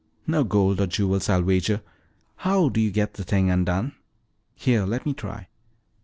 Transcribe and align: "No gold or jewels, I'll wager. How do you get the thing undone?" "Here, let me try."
"No 0.25 0.43
gold 0.43 0.81
or 0.81 0.87
jewels, 0.87 1.29
I'll 1.29 1.43
wager. 1.43 1.83
How 2.37 2.69
do 2.69 2.81
you 2.81 2.89
get 2.89 3.13
the 3.13 3.23
thing 3.23 3.51
undone?" 3.51 3.93
"Here, 4.55 4.83
let 4.83 5.05
me 5.05 5.13
try." 5.13 5.47